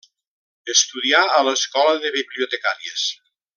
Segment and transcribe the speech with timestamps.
[0.73, 3.07] Estudià a l'Escola de Bibliotecàries.